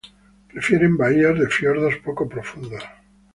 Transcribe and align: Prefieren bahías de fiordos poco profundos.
Prefieren 0.51 0.97
bahías 0.97 1.37
de 1.37 1.45
fiordos 1.47 1.93
poco 1.97 2.27
profundos. 2.27 2.81